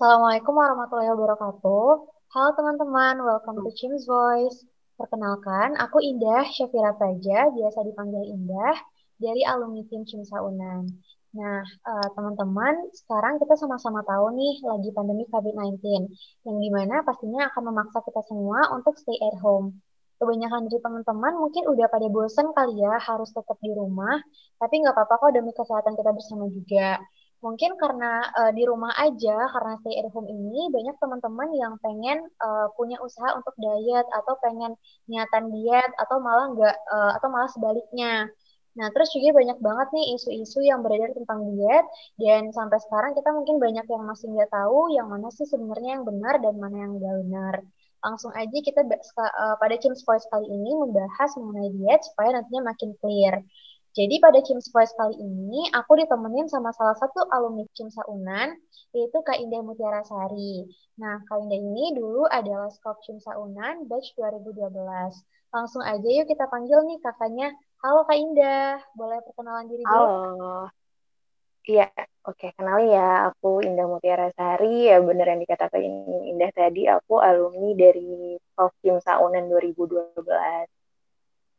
[0.00, 1.88] Assalamualaikum warahmatullahi wabarakatuh.
[2.32, 4.64] Halo teman-teman, welcome to Chim's Voice.
[4.96, 8.80] Perkenalkan, aku Indah Syafira Praja, biasa dipanggil Indah,
[9.20, 10.88] dari alumni tim Cimsa Unan.
[11.36, 16.08] Nah, eh, teman-teman, sekarang kita sama-sama tahu nih lagi pandemi COVID-19,
[16.48, 19.84] yang di mana pastinya akan memaksa kita semua untuk stay at home.
[20.16, 24.16] Kebanyakan dari teman-teman mungkin udah pada bosen kali ya harus tetap di rumah,
[24.56, 27.04] tapi nggak apa-apa kok demi kesehatan kita bersama juga.
[27.40, 32.28] Mungkin karena uh, di rumah aja, karena stay at home ini, banyak teman-teman yang pengen
[32.36, 34.76] uh, punya usaha untuk diet atau pengen
[35.08, 38.28] niatan diet atau malah nggak uh, atau malah sebaliknya.
[38.78, 41.86] Nah, terus juga banyak banget nih isu-isu yang beredar tentang diet
[42.22, 46.04] dan sampai sekarang kita mungkin banyak yang masih nggak tahu yang mana sih sebenarnya yang
[46.06, 47.54] benar dan mana yang nggak benar.
[48.00, 52.90] Langsung aja kita uh, pada Kim's Voice kali ini membahas mengenai diet supaya nantinya makin
[53.02, 53.34] clear.
[53.90, 58.54] Jadi pada Chim's Voice kali ini, aku ditemenin sama salah satu alumni Cimsa Unan,
[58.94, 60.62] yaitu Kak Indah Mutiara Sari.
[61.02, 65.26] Nah, Kak Indah ini dulu adalah Skop Cimsa Unan, batch 2012.
[65.50, 67.50] Langsung aja yuk kita panggil nih kakaknya.
[67.82, 69.90] Halo Kak Indah, boleh perkenalan diri dulu?
[69.90, 70.70] Halo.
[71.66, 71.90] Iya,
[72.30, 72.46] oke.
[72.54, 74.86] Kenalin ya, aku Indah Mutiara Sari.
[74.86, 75.82] Ya bener yang dikatakan
[76.30, 80.14] Indah tadi, aku alumni dari Skop Cimsa Unan 2012.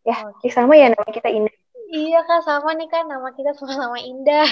[0.02, 0.50] Ya, okay.
[0.50, 1.61] sama ya nama kita Indah
[1.92, 4.48] Iya kak, sama nih kan nama kita sama-sama Indah.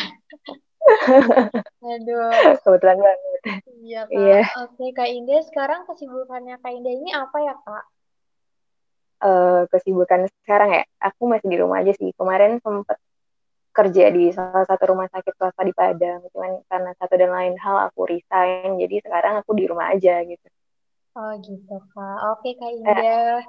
[1.96, 2.60] Aduh.
[2.60, 3.40] Kebetulan banget.
[3.80, 4.12] Iya kak.
[4.12, 4.42] Iya.
[4.68, 7.86] Oke kak Indah, sekarang kesibukannya kak Indah ini apa ya kak?
[9.20, 12.12] Uh, kesibukan sekarang ya, aku masih di rumah aja sih.
[12.12, 13.00] Kemarin sempat
[13.72, 16.20] kerja di salah satu rumah sakit swasta di Padang.
[16.36, 20.48] Cuman karena satu dan lain hal aku resign, jadi sekarang aku di rumah aja gitu.
[21.16, 22.18] Oh gitu kak.
[22.36, 23.00] Oke kak Indah.
[23.00, 23.40] Eh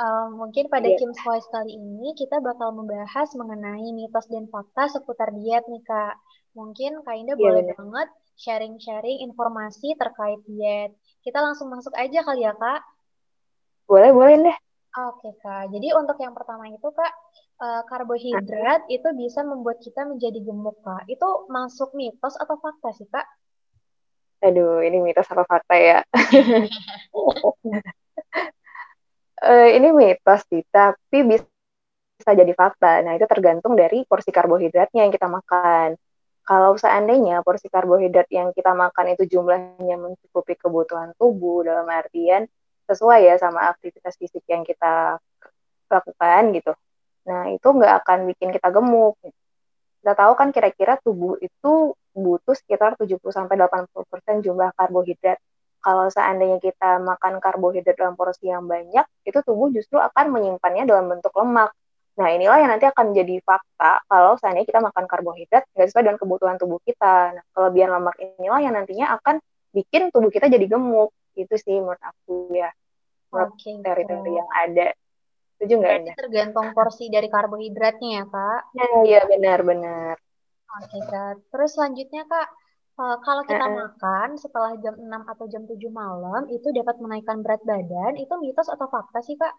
[0.00, 0.96] Um, mungkin pada yeah.
[0.96, 6.16] Kim's Voice kali ini kita bakal membahas mengenai mitos dan fakta seputar diet nih Kak.
[6.56, 8.08] Mungkin Kak Indah yeah, boleh banget
[8.40, 10.96] sharing-sharing informasi terkait diet.
[11.20, 12.80] Kita langsung masuk aja kali ya Kak?
[13.84, 14.58] Boleh, boleh deh.
[14.92, 17.12] Oke Kak, jadi untuk yang pertama itu Kak,
[17.64, 21.08] uh, karbohidrat itu bisa membuat kita menjadi gemuk Kak.
[21.08, 23.24] Itu masuk mitos atau fakta sih Kak?
[24.44, 25.98] Aduh, ini mitos apa fakta ya?
[29.42, 31.46] uh, ini mitos sih, tapi bisa
[32.22, 33.02] bisa jadi fakta.
[33.02, 35.98] Nah, itu tergantung dari porsi karbohidratnya yang kita makan.
[36.46, 42.46] Kalau seandainya porsi karbohidrat yang kita makan itu jumlahnya mencukupi kebutuhan tubuh dalam artian
[42.86, 45.18] sesuai ya sama aktivitas fisik yang kita
[45.90, 46.72] lakukan gitu.
[47.26, 49.18] Nah, itu nggak akan bikin kita gemuk.
[50.02, 55.38] Kita tahu kan kira-kira tubuh itu butuh sekitar 70-80% jumlah karbohidrat
[55.82, 61.10] kalau seandainya kita makan karbohidrat dalam porsi yang banyak, itu tubuh justru akan menyimpannya dalam
[61.10, 61.74] bentuk lemak.
[62.12, 66.18] Nah, inilah yang nanti akan menjadi fakta kalau seandainya kita makan karbohidrat nggak sesuai dengan
[66.22, 67.34] kebutuhan tubuh kita.
[67.34, 69.42] Nah, kelebihan lemak inilah yang nantinya akan
[69.74, 71.10] bikin tubuh kita jadi gemuk.
[71.34, 72.70] Itu sih menurut aku ya.
[73.32, 74.88] Menurut okay, teori-teori yang ada.
[75.56, 75.92] Setuju nggak?
[75.98, 78.60] Berarti tergantung porsi dari karbohidratnya ya, Kak?
[78.76, 80.14] Nah, iya benar-benar.
[80.78, 81.34] Oke, okay, Kak.
[81.48, 82.48] Terus selanjutnya, Kak,
[82.92, 87.40] Uh, kalau kita uh, makan setelah jam 6 atau jam 7 malam itu dapat menaikkan
[87.40, 89.54] berat badan, itu mitos atau fakta sih, Kak?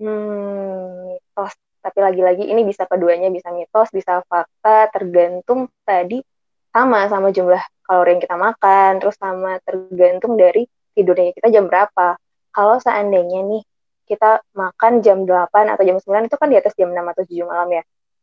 [0.00, 1.52] Hmm, mitos.
[1.84, 6.24] Tapi lagi-lagi ini bisa keduanya, bisa mitos, bisa fakta, tergantung tadi
[6.72, 10.64] sama sama jumlah kalori yang kita makan, terus sama tergantung dari
[10.96, 12.16] tidurnya kita jam berapa.
[12.52, 13.62] Kalau seandainya nih
[14.08, 17.44] kita makan jam 8 atau jam 9 itu kan di atas jam 6 atau 7
[17.44, 17.82] malam ya.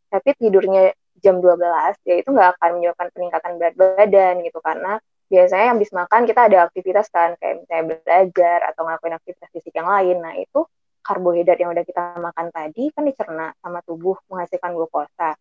[0.09, 1.57] Tapi tidurnya jam 12
[2.05, 4.61] ya itu nggak akan menyebabkan peningkatan berat badan gitu.
[4.61, 9.73] Karena biasanya habis makan kita ada aktivitas kan kayak misalnya belajar atau ngelakuin aktivitas fisik
[9.73, 10.21] yang lain.
[10.21, 10.61] Nah itu
[11.01, 15.33] karbohidrat yang udah kita makan tadi kan dicerna sama tubuh menghasilkan glukosa.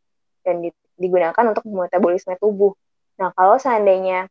[0.45, 0.65] Dan
[0.97, 2.72] digunakan untuk metabolisme tubuh.
[3.21, 4.28] Nah kalau seandainya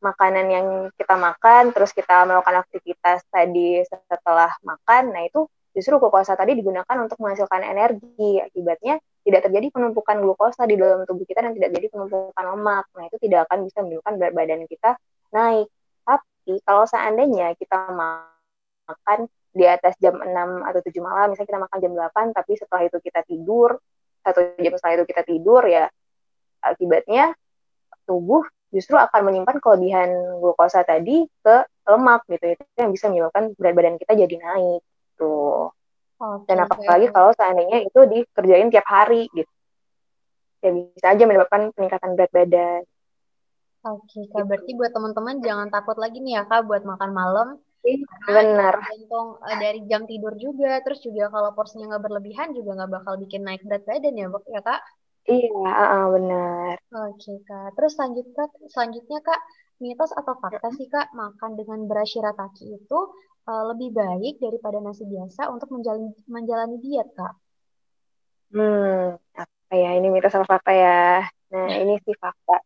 [0.00, 5.44] makanan yang kita makan terus kita melakukan aktivitas tadi setelah makan nah itu
[5.76, 8.42] justru glukosa tadi digunakan untuk menghasilkan energi.
[8.42, 12.84] Akibatnya tidak terjadi penumpukan glukosa di dalam tubuh kita dan tidak terjadi penumpukan lemak.
[12.96, 14.90] Nah, itu tidak akan bisa menyebabkan berat badan kita
[15.30, 15.68] naik.
[16.08, 21.78] Tapi kalau seandainya kita makan di atas jam 6 atau 7 malam, misalnya kita makan
[21.82, 23.70] jam 8, tapi setelah itu kita tidur,
[24.24, 25.84] satu jam setelah itu kita tidur, ya
[26.60, 27.32] akibatnya
[28.04, 31.56] tubuh justru akan menyimpan kelebihan glukosa tadi ke
[31.90, 32.54] lemak gitu.
[32.54, 34.82] Itu yang bisa menyebabkan berat badan kita jadi naik.
[35.18, 35.74] Tuh.
[36.20, 37.14] Okay, Dan apalagi okay.
[37.16, 39.52] kalau seandainya itu dikerjain tiap hari gitu.
[40.60, 42.84] Ya bisa aja menyebabkan peningkatan berat badan.
[43.88, 44.44] Oke, okay, Kak.
[44.44, 44.48] Gitu.
[44.52, 47.48] Berarti buat teman-teman jangan takut lagi nih ya, Kak, buat makan malam.
[48.28, 48.76] Benar.
[48.76, 50.84] Tergantung uh, dari jam tidur juga.
[50.84, 54.60] Terus juga kalau porsinya nggak berlebihan juga nggak bakal bikin naik berat badan ya, ya
[54.60, 54.80] Kak?
[55.24, 56.74] Iya, uh, benar.
[57.08, 57.68] Oke, okay, Kak.
[57.80, 59.40] Terus selanjutnya, selanjutnya Kak,
[59.80, 62.98] mitos atau fakta sih Kak, makan dengan beras shirataki itu
[63.46, 67.34] uh, lebih baik daripada nasi biasa untuk menjalani, menjalani diet Kak?
[68.50, 69.96] Hmm, apa ya?
[69.96, 71.24] Ini mitos atau fakta ya?
[71.54, 72.58] Nah, ini sih fakta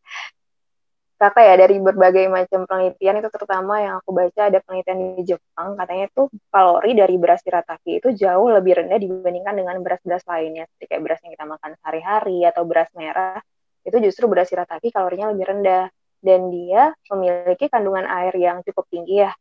[1.25, 5.79] kakak ya dari berbagai macam penelitian itu terutama yang aku baca ada penelitian di Jepang
[5.79, 6.23] katanya itu
[6.53, 11.21] kalori dari beras shirataki itu jauh lebih rendah dibandingkan dengan beras-beras lainnya seperti kayak beras
[11.25, 13.39] yang kita makan sehari-hari atau beras merah
[13.87, 15.85] itu justru beras shirataki kalorinya lebih rendah
[16.25, 19.33] dan dia memiliki kandungan air yang cukup tinggi ya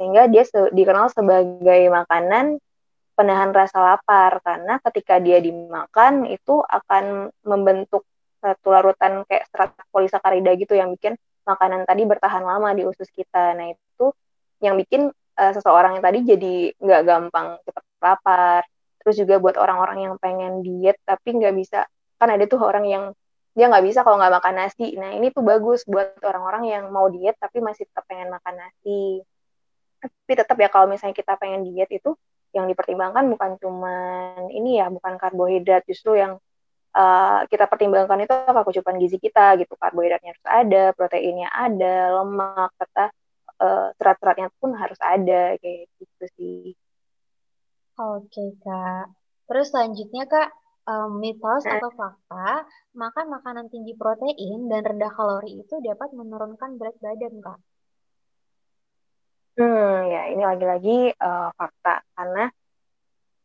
[0.00, 2.56] sehingga dia se dikenal sebagai makanan
[3.12, 8.08] penahan rasa lapar karena ketika dia dimakan itu akan membentuk
[8.40, 13.52] satu larutan kayak serat polisakarida gitu yang bikin makanan tadi bertahan lama di usus kita.
[13.52, 14.06] Nah itu
[14.64, 18.62] yang bikin uh, seseorang yang tadi jadi nggak gampang cepat lapar.
[19.04, 21.84] Terus juga buat orang-orang yang pengen diet tapi nggak bisa,
[22.16, 23.04] kan ada tuh orang yang
[23.52, 24.96] dia nggak bisa kalau nggak makan nasi.
[24.96, 29.20] Nah ini tuh bagus buat orang-orang yang mau diet tapi masih tetap pengen makan nasi.
[30.00, 32.16] Tapi tetap ya kalau misalnya kita pengen diet itu
[32.50, 36.40] yang dipertimbangkan bukan cuman ini ya, bukan karbohidrat, justru yang
[36.96, 38.64] uh, kita pertimbangkan itu apa?
[38.66, 39.76] Kecukupan gizi kita gitu.
[39.76, 43.04] Karbohidratnya harus ada proteinnya ada lemak serta
[43.60, 46.60] uh, serat-seratnya pun harus ada kayak gitu sih.
[48.00, 49.12] Oke kak.
[49.44, 50.48] Terus selanjutnya kak
[50.88, 51.78] um, mitos nah.
[51.78, 52.64] atau fakta
[52.96, 57.58] makan makanan tinggi protein dan rendah kalori itu dapat menurunkan berat badan kak
[59.58, 62.48] Hmm, ya ini lagi-lagi uh, fakta karena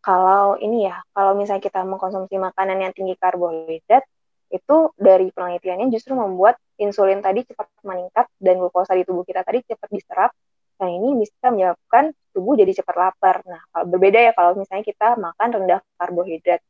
[0.06, 4.06] kalau ini ya, kalau misalnya kita mengkonsumsi makanan yang tinggi karbohidrat,
[4.54, 9.66] itu dari penelitiannya justru membuat insulin tadi cepat meningkat dan glukosa di tubuh kita tadi
[9.66, 10.32] cepat diserap.
[10.78, 13.42] Nah, ini bisa menyebabkan tubuh jadi cepat lapar.
[13.50, 16.62] Nah, kalau berbeda ya kalau misalnya kita makan rendah karbohidrat.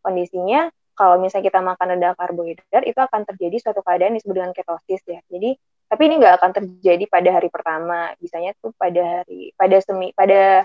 [0.00, 5.02] Kondisinya, kalau misalnya kita makan rendah karbohidrat, itu akan terjadi suatu keadaan disebut dengan ketosis
[5.04, 5.20] ya.
[5.28, 5.60] Jadi,
[5.92, 8.16] tapi ini nggak akan terjadi pada hari pertama.
[8.16, 10.64] Biasanya tuh pada hari, pada semi, pada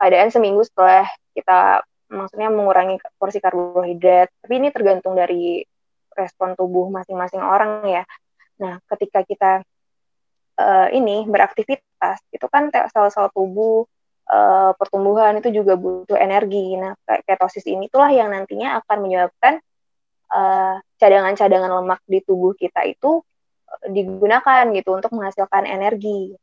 [0.00, 1.04] keadaan seminggu setelah
[1.36, 4.32] kita maksudnya mengurangi porsi karbohidrat.
[4.40, 5.60] Tapi ini tergantung dari
[6.16, 8.08] respon tubuh masing-masing orang ya.
[8.56, 9.52] Nah, ketika kita
[10.56, 13.84] uh, ini beraktivitas, itu kan sel-sel tubuh
[14.32, 16.72] uh, pertumbuhan itu juga butuh energi.
[16.80, 19.60] Nah, ketosis ini itulah yang nantinya akan menyebabkan
[20.34, 23.22] cadangan cadangan-cadangan lemak di tubuh kita itu
[23.90, 26.36] digunakan gitu untuk menghasilkan energi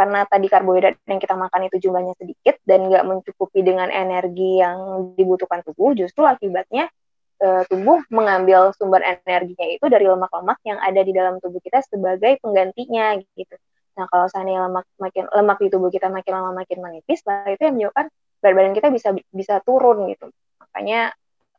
[0.00, 5.12] karena tadi karbohidrat yang kita makan itu jumlahnya sedikit dan nggak mencukupi dengan energi yang
[5.12, 6.88] dibutuhkan tubuh, justru akibatnya
[7.36, 12.40] e, tubuh mengambil sumber energinya itu dari lemak-lemak yang ada di dalam tubuh kita sebagai
[12.40, 13.56] penggantinya gitu.
[13.98, 17.62] Nah kalau seandainya lemak makin lemak di tubuh kita makin lama makin menipis, lah itu
[17.68, 18.06] yang menyebabkan
[18.40, 20.32] berat badan kita bisa bisa turun gitu.
[20.64, 21.12] Makanya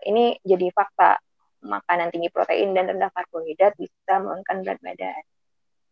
[0.08, 1.22] ini jadi fakta
[1.62, 5.24] makanan tinggi protein dan rendah karbohidrat bisa menurunkan berat badan.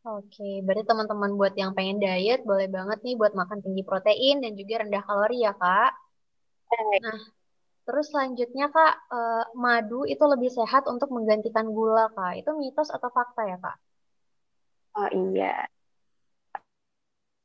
[0.07, 4.55] Oke, berarti teman-teman buat yang pengen diet boleh banget nih buat makan tinggi protein dan
[4.55, 5.91] juga rendah kalori ya kak.
[7.03, 7.19] Nah,
[7.83, 12.41] terus selanjutnya kak, eh, madu itu lebih sehat untuk menggantikan gula kak.
[12.41, 13.77] Itu mitos atau fakta ya kak?
[14.97, 15.69] Oh iya,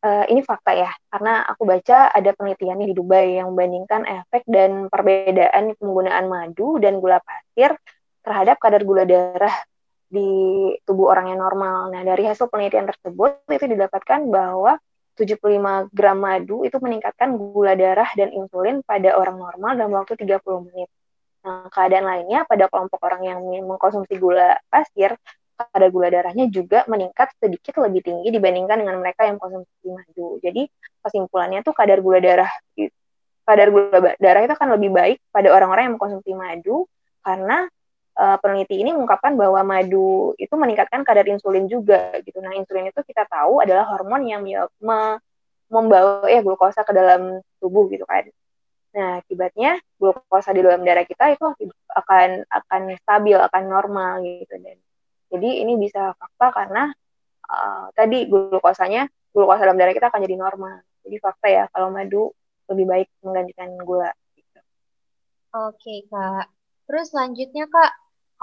[0.05, 4.93] uh, ini fakta ya, karena aku baca ada penelitian di Dubai yang membandingkan efek dan
[4.93, 7.73] perbedaan penggunaan madu dan gula pasir
[8.25, 9.53] terhadap kadar gula darah
[10.09, 10.29] di
[10.89, 11.93] tubuh orang yang normal.
[11.93, 14.81] Nah, dari hasil penelitian tersebut itu didapatkan bahwa
[15.15, 20.67] 75 gram madu itu meningkatkan gula darah dan insulin pada orang normal dalam waktu 30
[20.67, 20.89] menit.
[21.45, 25.15] Nah, keadaan lainnya pada kelompok orang yang mengkonsumsi gula pasir,
[25.55, 30.41] kadar gula darahnya juga meningkat sedikit lebih tinggi dibandingkan dengan mereka yang mengkonsumsi madu.
[30.41, 30.67] Jadi,
[31.05, 32.51] kesimpulannya tuh kadar gula darah
[33.45, 36.89] kadar gula darah itu akan lebih baik pada orang-orang yang mengkonsumsi madu
[37.21, 37.69] karena
[38.19, 42.39] uh, peneliti ini mengungkapkan bahwa madu itu meningkatkan kadar insulin juga gitu.
[42.43, 44.43] Nah, insulin itu kita tahu adalah hormon yang
[44.81, 45.19] me
[45.73, 48.29] membawa ya glukosa ke dalam tubuh gitu kan.
[48.95, 51.47] Nah, akibatnya glukosa di dalam darah kita itu
[51.91, 54.79] akan akan stabil, akan normal gitu dan
[55.35, 56.95] jadi ini bisa fakta karena
[57.51, 60.79] uh, tadi glukosanya glukosa dalam darah kita akan jadi normal.
[61.03, 62.31] Jadi fakta ya kalau madu
[62.71, 64.15] lebih baik menggantikan gula.
[64.39, 64.61] Gitu.
[65.51, 66.47] Oke kak.
[66.87, 67.93] Terus selanjutnya kak,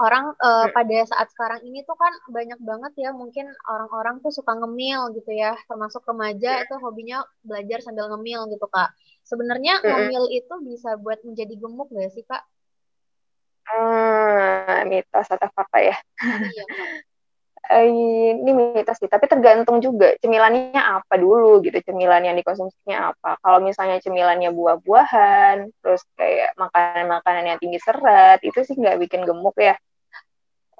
[0.00, 4.56] orang uh, pada saat sekarang ini tuh kan banyak banget ya mungkin orang-orang tuh suka
[4.56, 6.64] ngemil gitu ya termasuk remaja iya.
[6.64, 12.12] itu hobinya belajar sambil ngemil gitu kak sebenarnya ngemil itu bisa buat menjadi gemuk gak
[12.12, 12.42] sih kak?
[13.62, 15.96] Hmm, mitos atau fakta ya?
[16.20, 16.64] Iya,
[17.70, 17.86] eh,
[18.38, 23.38] ini mitos sih, tapi tergantung juga cemilannya apa dulu gitu, cemilan yang dikonsumsinya apa.
[23.38, 29.54] Kalau misalnya cemilannya buah-buahan, terus kayak makanan-makanan yang tinggi serat, itu sih nggak bikin gemuk
[29.58, 29.78] ya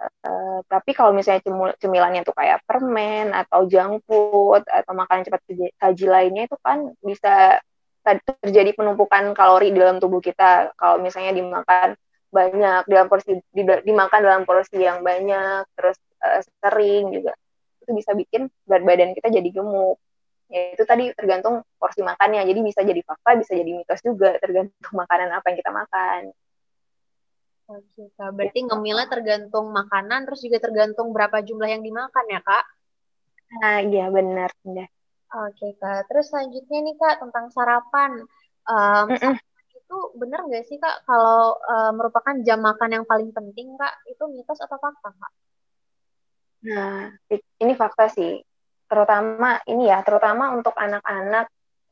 [0.03, 1.47] Uh, tapi kalau misalnya
[1.79, 5.43] cemilannya tuh kayak permen atau junk food atau makanan cepat
[5.79, 7.63] saji lainnya itu kan bisa
[8.03, 11.95] terjadi penumpukan kalori di dalam tubuh kita kalau misalnya dimakan
[12.35, 17.35] banyak dalam porsi di, dimakan dalam porsi yang banyak terus uh, sering juga
[17.83, 19.99] itu bisa bikin berat badan kita jadi gemuk
[20.53, 24.95] ya itu tadi tergantung porsi makannya jadi bisa jadi fakta bisa jadi mitos juga tergantung
[25.03, 26.31] makanan apa yang kita makan
[28.19, 28.37] Kak.
[28.37, 32.65] Berarti ngemilnya tergantung makanan, terus juga tergantung berapa jumlah yang dimakan ya, Kak?
[33.63, 34.51] Nah, iya benar.
[34.61, 34.89] benar.
[35.49, 36.11] Oke, Kak.
[36.11, 38.27] Terus selanjutnya nih, Kak, tentang sarapan.
[38.69, 39.35] Um, mm -mm.
[39.73, 44.05] itu benar nggak sih, Kak, kalau uh, merupakan jam makan yang paling penting, Kak?
[44.09, 45.33] Itu mitos atau fakta, Kak?
[46.63, 48.39] Nah, ini fakta sih.
[48.87, 51.47] Terutama ini ya, terutama untuk anak-anak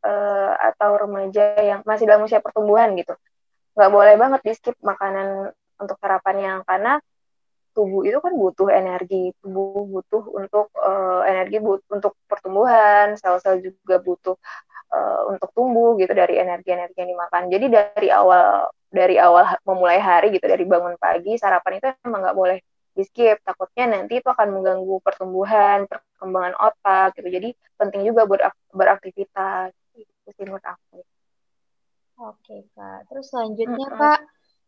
[0.04, 3.16] uh, atau remaja yang masih dalam usia pertumbuhan gitu.
[3.74, 5.50] Nggak boleh banget di skip makanan
[5.80, 7.00] untuk sarapannya karena
[7.72, 14.02] tubuh itu kan butuh energi, tubuh butuh untuk uh, energi but untuk pertumbuhan, sel-sel juga
[14.02, 14.36] butuh
[14.92, 17.42] uh, untuk tumbuh gitu dari energi-energi yang dimakan.
[17.48, 22.36] Jadi dari awal dari awal memulai hari gitu dari bangun pagi sarapan itu emang nggak
[22.36, 22.58] boleh
[22.90, 28.42] di skip takutnya nanti itu akan mengganggu pertumbuhan perkembangan otak gitu jadi penting juga buat
[28.75, 31.00] beraktivitas itu sih menurut aku
[32.18, 34.00] oke kak terus selanjutnya mm -hmm.
[34.00, 34.20] kak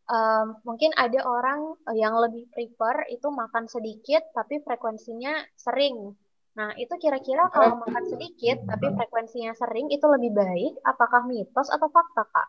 [0.08, 6.16] um, mungkin ada orang yang lebih prefer itu makan sedikit tapi frekuensinya sering.
[6.52, 11.88] Nah, itu kira-kira kalau makan sedikit tapi frekuensinya sering itu lebih baik, apakah mitos atau
[11.88, 12.48] fakta, Kak?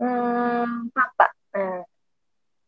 [0.00, 1.26] Hmm, fakta.
[1.52, 1.84] Nah,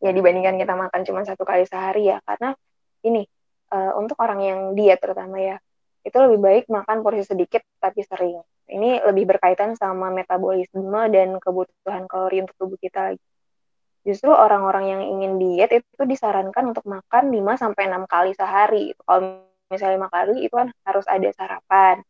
[0.05, 2.53] ya dibandingkan kita makan cuma satu kali sehari ya, karena
[3.01, 3.25] ini
[3.73, 5.57] uh, untuk orang yang diet terutama ya,
[6.05, 8.37] itu lebih baik makan porsi sedikit tapi sering.
[8.69, 13.25] Ini lebih berkaitan sama metabolisme dan kebutuhan kalori untuk tubuh kita lagi
[14.05, 18.93] justru orang-orang yang ingin diet itu disarankan untuk makan 5 sampai 6 kali sehari.
[19.01, 19.41] Kalau
[19.73, 22.05] misalnya 5 kali itu kan harus ada sarapan.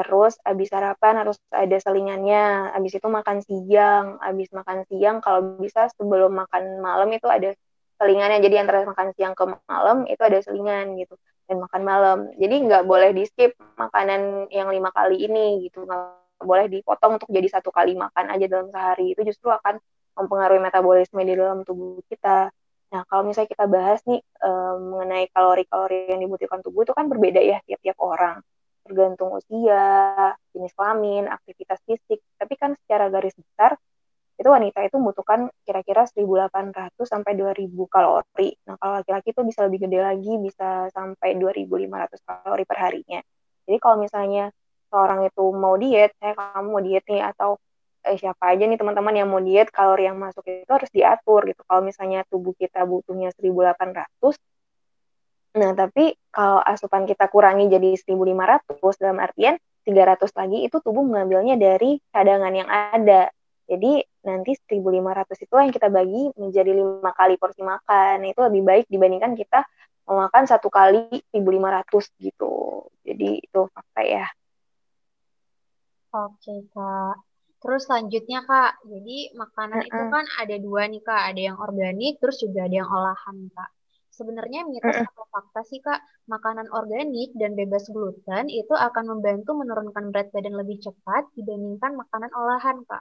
[0.00, 2.72] Terus habis sarapan harus ada selingannya.
[2.72, 4.16] Habis itu makan siang.
[4.24, 7.52] Habis makan siang kalau bisa sebelum makan malam itu ada
[8.00, 8.40] selingannya.
[8.40, 11.14] Jadi antara makan siang ke malam itu ada selingan gitu.
[11.44, 12.18] Dan makan malam.
[12.40, 15.84] Jadi nggak boleh di skip makanan yang lima kali ini gitu.
[15.84, 19.12] Nggak boleh dipotong untuk jadi satu kali makan aja dalam sehari.
[19.12, 19.76] Itu justru akan
[20.16, 22.48] mempengaruhi metabolisme di dalam tubuh kita.
[22.90, 27.38] Nah, kalau misalnya kita bahas nih um, mengenai kalori-kalori yang dibutuhkan tubuh itu kan berbeda
[27.38, 28.42] ya tiap-tiap orang,
[28.90, 32.18] tergantung usia, jenis kelamin, aktivitas fisik.
[32.34, 33.78] Tapi kan secara garis besar
[34.40, 38.56] itu wanita itu membutuhkan kira-kira 1.800 sampai 2.000 kalori.
[38.66, 43.20] Nah, kalau laki-laki itu bisa lebih gede lagi, bisa sampai 2.500 kalori per harinya.
[43.68, 44.48] Jadi kalau misalnya
[44.88, 47.60] seorang itu mau diet, saya kamu mau diet nih atau
[48.04, 51.62] eh, siapa aja nih teman-teman yang mau diet kalori yang masuk itu harus diatur gitu
[51.68, 54.40] kalau misalnya tubuh kita butuhnya 1800
[55.50, 61.56] nah tapi kalau asupan kita kurangi jadi 1500 dalam artian 300 lagi itu tubuh mengambilnya
[61.56, 63.32] dari cadangan yang ada.
[63.70, 68.26] Jadi nanti 1500 itu yang kita bagi menjadi lima kali porsi makan.
[68.26, 69.64] Itu lebih baik dibandingkan kita
[70.10, 72.86] memakan satu kali 1500 gitu.
[73.06, 74.26] Jadi itu fakta ya.
[76.10, 77.22] Oke, Kak.
[77.60, 82.40] Terus selanjutnya Kak, jadi makanan itu kan ada dua nih Kak, ada yang organik, terus
[82.40, 83.70] juga ada yang olahan Kak.
[84.20, 85.96] Sebenarnya mitos atau fakta sih Kak,
[86.28, 92.28] makanan organik dan bebas gluten itu akan membantu menurunkan berat badan lebih cepat dibandingkan makanan
[92.36, 93.00] olahan Kak.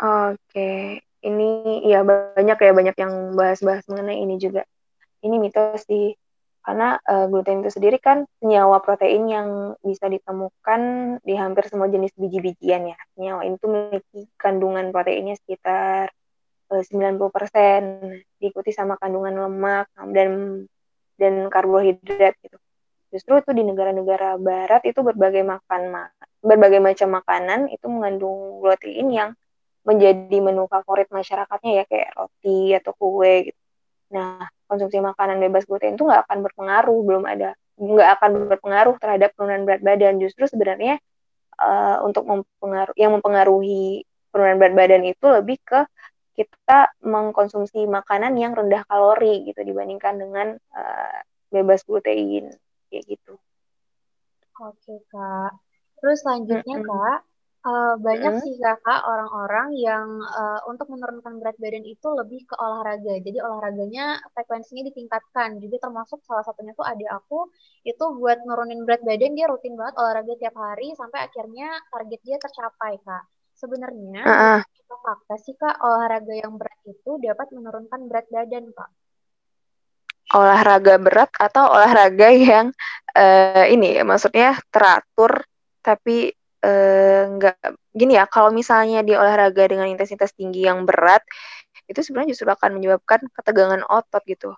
[0.00, 1.48] Oke, ini
[1.84, 4.64] ya banyak ya banyak yang bahas-bahas mengenai ini juga.
[5.20, 6.16] Ini mitos sih
[6.64, 9.48] karena uh, gluten itu sendiri kan senyawa protein yang
[9.84, 10.80] bisa ditemukan
[11.20, 12.96] di hampir semua jenis biji-bijian ya.
[13.12, 16.15] Senyawa itu memiliki kandungan proteinnya sekitar uh,
[16.66, 20.62] 90%, diikuti sama kandungan lemak dan
[21.16, 22.58] dan karbohidrat gitu.
[23.14, 26.10] Justru itu di negara-negara barat itu berbagai makan
[26.42, 29.30] berbagai macam makanan itu mengandung protein yang
[29.86, 33.60] menjadi menu favorit masyarakatnya ya kayak roti atau kue gitu.
[34.10, 39.30] Nah, konsumsi makanan bebas gluten itu nggak akan berpengaruh, belum ada nggak akan berpengaruh terhadap
[39.38, 40.18] penurunan berat badan.
[40.18, 40.98] Justru sebenarnya
[41.62, 44.02] uh, untuk mempengaruhi yang mempengaruhi
[44.34, 45.80] penurunan berat badan itu lebih ke
[46.36, 52.52] kita mengkonsumsi makanan yang rendah kalori gitu dibandingkan dengan uh, bebas gluten
[52.92, 53.40] kayak gitu.
[54.60, 55.56] Oke kak.
[55.96, 56.92] Terus selanjutnya mm -hmm.
[56.92, 57.20] kak,
[57.66, 58.42] Uh, banyak hmm.
[58.46, 63.18] sih kakak orang-orang yang uh, untuk menurunkan berat badan itu lebih ke olahraga.
[63.18, 65.58] Jadi olahraganya frekuensinya ditingkatkan.
[65.58, 67.50] Jadi termasuk salah satunya tuh ada aku
[67.82, 72.38] itu buat nurunin berat badan dia rutin banget olahraga tiap hari sampai akhirnya target dia
[72.38, 73.24] tercapai kak.
[73.58, 74.60] Sebenarnya uh -uh.
[75.06, 78.90] Fakta sih kak olahraga yang berat itu dapat menurunkan berat badan kak.
[80.34, 82.74] olahraga berat atau olahraga yang
[83.14, 85.46] uh, ini maksudnya teratur
[85.86, 86.34] tapi
[87.30, 91.22] nggak uh, gini ya kalau misalnya di olahraga dengan intensitas tinggi yang berat
[91.86, 94.50] itu sebenarnya justru akan menyebabkan ketegangan otot gitu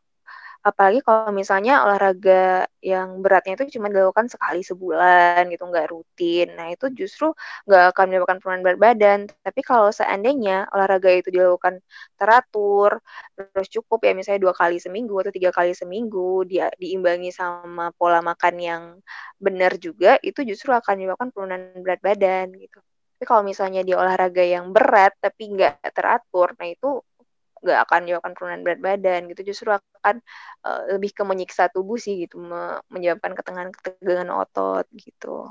[0.71, 6.47] apalagi kalau misalnya olahraga yang beratnya itu cuma dilakukan sekali sebulan gitu nggak rutin.
[6.59, 7.27] Nah itu justru
[7.67, 9.19] nggak akan menyebabkan penurunan berat badan.
[9.47, 11.81] Tapi kalau seandainya olahraga itu dilakukan
[12.21, 13.01] teratur
[13.37, 18.21] terus cukup ya misalnya dua kali seminggu atau tiga kali seminggu dia diimbangi sama pola
[18.23, 18.83] makan yang
[19.45, 22.79] benar juga itu justru akan menyebabkan penurunan berat badan gitu.
[23.19, 27.03] Tapi kalau misalnya di olahraga yang berat tapi nggak teratur nah itu
[27.63, 29.41] nggak akan menyebabkan penurunan berat badan gitu.
[29.53, 30.23] Justru akan
[30.67, 35.51] uh, lebih ke menyiksa tubuh sih gitu me menyebabkan ketegangan ketegangan otot gitu.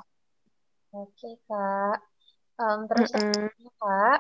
[0.96, 2.00] Oke kak.
[2.58, 3.70] Um, terus mm -mm.
[3.78, 4.20] kak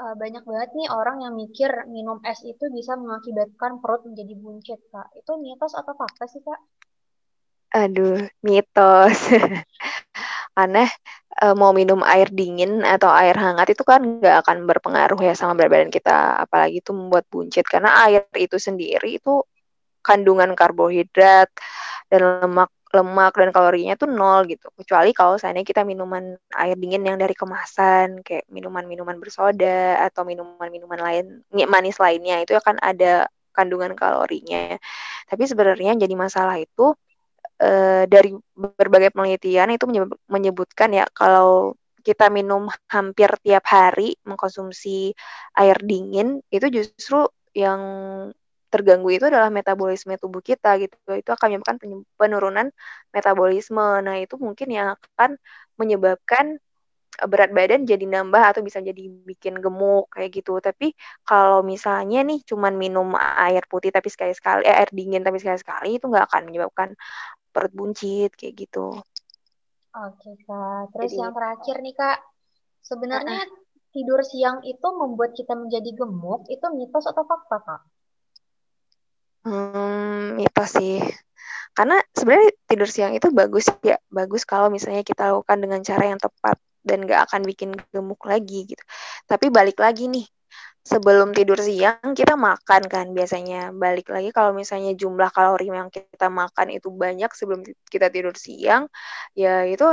[0.00, 4.80] uh, banyak banget nih orang yang mikir minum es itu bisa mengakibatkan perut menjadi buncit
[4.88, 5.12] kak.
[5.16, 6.60] Itu mitos atau fakta sih kak?
[7.76, 9.18] Aduh mitos.
[10.60, 10.90] Aneh
[11.42, 15.56] uh, mau minum air dingin atau air hangat itu kan nggak akan berpengaruh ya sama
[15.56, 16.44] berat badan kita.
[16.44, 17.64] Apalagi itu membuat buncit.
[17.66, 19.42] Karena air itu sendiri itu
[20.04, 21.48] kandungan karbohidrat
[22.08, 24.66] dan lemak lemak dan kalorinya tuh nol gitu.
[24.74, 30.98] Kecuali kalau seandainya kita minuman air dingin yang dari kemasan kayak minuman-minuman bersoda atau minuman-minuman
[30.98, 31.24] lain
[31.70, 34.74] manis lainnya itu akan ada kandungan kalorinya.
[35.30, 36.98] Tapi sebenarnya jadi masalah itu
[37.60, 39.86] uh, dari berbagai penelitian itu
[40.26, 45.12] menyebutkan ya kalau kita minum hampir tiap hari mengkonsumsi
[45.60, 47.80] air dingin itu justru yang
[48.70, 50.94] terganggu itu adalah metabolisme tubuh kita gitu.
[51.18, 51.76] Itu akan menyebabkan
[52.14, 52.66] penurunan
[53.10, 53.82] metabolisme.
[54.06, 55.36] Nah itu mungkin yang akan
[55.74, 56.62] menyebabkan
[57.28, 60.96] berat badan jadi nambah atau bisa jadi bikin gemuk kayak gitu tapi
[61.26, 66.06] kalau misalnya nih cuman minum air putih tapi sekali-sekali eh, air dingin tapi sekali-sekali itu
[66.08, 66.88] nggak akan menyebabkan
[67.50, 68.94] perut buncit kayak gitu.
[69.90, 72.18] Oke kak, terus Jadi, yang terakhir nih kak,
[72.78, 73.50] sebenarnya uh,
[73.90, 77.82] tidur siang itu membuat kita menjadi gemuk, itu mitos atau fakta kak?
[79.50, 81.02] Hmm, mitos sih.
[81.74, 86.22] Karena sebenarnya tidur siang itu bagus ya, bagus kalau misalnya kita lakukan dengan cara yang
[86.22, 86.54] tepat
[86.86, 88.84] dan gak akan bikin gemuk lagi gitu.
[89.28, 90.26] Tapi balik lagi nih,
[90.80, 96.32] sebelum tidur siang kita makan kan biasanya balik lagi kalau misalnya jumlah kalori yang kita
[96.32, 97.60] makan itu banyak sebelum
[97.92, 98.88] kita tidur siang
[99.36, 99.84] ya itu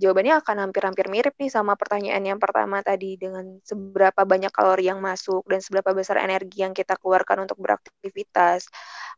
[0.00, 5.04] jawabannya akan hampir-hampir mirip nih sama pertanyaan yang pertama tadi dengan seberapa banyak kalori yang
[5.04, 8.68] masuk dan seberapa besar energi yang kita keluarkan untuk beraktivitas.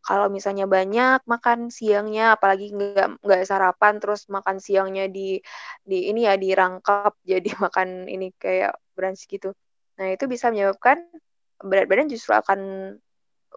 [0.03, 5.39] Kalau misalnya banyak makan siangnya, apalagi nggak nggak sarapan, terus makan siangnya di
[5.87, 9.55] di ini ya dirangkap jadi makan ini kayak brunch gitu.
[9.99, 11.07] Nah, itu bisa menyebabkan
[11.63, 12.61] berat badan justru akan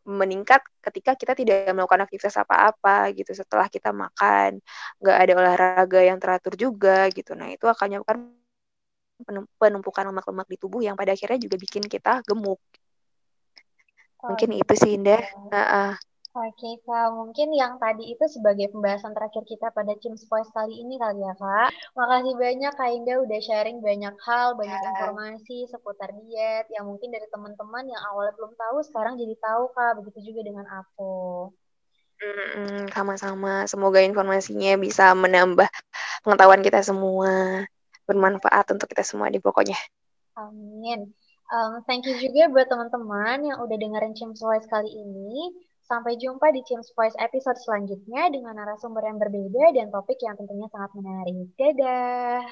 [0.06, 3.34] meningkat ketika kita tidak melakukan aktivitas apa-apa gitu.
[3.34, 4.62] Setelah kita makan
[5.02, 7.34] nggak ada olahraga yang teratur juga gitu.
[7.34, 8.38] Nah itu akan menyebabkan
[9.58, 12.62] penumpukan lemak-lemak di tubuh yang pada akhirnya juga bikin kita gemuk.
[14.22, 15.22] Mungkin oh, itu sih Indah.
[15.50, 15.92] Uh, uh.
[16.38, 17.17] Oke, Kak.
[17.17, 21.34] Mungkin yang tadi itu sebagai pembahasan terakhir kita pada Teams Voice kali ini kali ya,
[21.34, 21.73] Kak.
[21.97, 24.89] Makasih banyak Kak Indah udah sharing banyak hal, banyak ya.
[24.93, 29.97] informasi seputar diet yang mungkin dari teman-teman yang awalnya belum tahu sekarang jadi tahu, Kak.
[29.97, 31.50] Begitu juga dengan aku.
[32.93, 33.65] sama-sama.
[33.65, 35.65] Semoga informasinya bisa menambah
[36.21, 37.65] pengetahuan kita semua.
[38.06, 39.76] Bermanfaat untuk kita semua di pokoknya.
[40.38, 41.17] Amin.
[41.47, 45.65] Um, thank you juga buat teman-teman yang udah dengerin Teams Voice kali ini.
[45.88, 50.67] Sampai jumpa di Teams Voice episode selanjutnya dengan narasumber yang berbeda dan topik yang tentunya
[50.67, 51.47] sangat menarik.
[51.56, 52.43] Dadah!